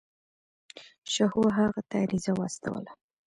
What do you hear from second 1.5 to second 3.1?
هغه ته عریضه واستوله.